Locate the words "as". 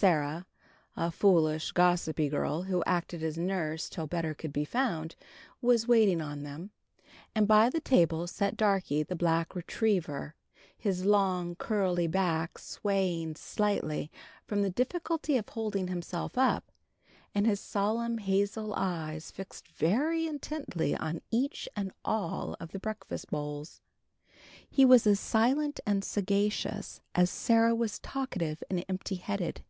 3.22-3.36, 25.06-25.20, 27.14-27.28